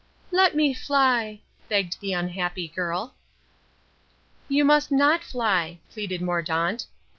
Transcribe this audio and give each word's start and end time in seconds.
"Let 0.31 0.55
me 0.55 0.73
fly," 0.73 1.41
begged 1.69 1.99
the 2.01 2.11
unhappy 2.11 2.67
girl. 2.67 3.13
"You 4.49 4.65
must 4.65 4.91
not 4.91 5.21
fly," 5.23 5.77
pleaded 5.91 6.23
Mordaunt. 6.23 6.87